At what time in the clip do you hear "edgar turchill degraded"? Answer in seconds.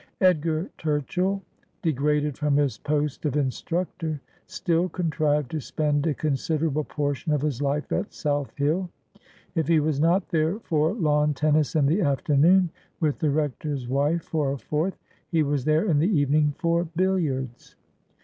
0.19-2.35